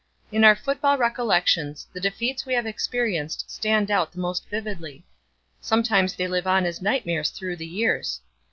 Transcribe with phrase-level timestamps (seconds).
[0.31, 5.05] In our football recollections, the defeats we have experienced stand out the most vividly.
[5.59, 8.19] Sometimes they live on as nightmares through the years.